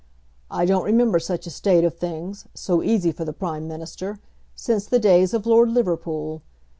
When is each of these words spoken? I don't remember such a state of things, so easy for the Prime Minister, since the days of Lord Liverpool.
I 0.49 0.65
don't 0.65 0.85
remember 0.85 1.19
such 1.19 1.45
a 1.45 1.51
state 1.51 1.83
of 1.83 1.95
things, 1.95 2.47
so 2.55 2.81
easy 2.81 3.11
for 3.11 3.23
the 3.23 3.33
Prime 3.33 3.67
Minister, 3.67 4.17
since 4.55 4.87
the 4.87 4.97
days 4.97 5.31
of 5.31 5.45
Lord 5.45 5.69
Liverpool. 5.69 6.41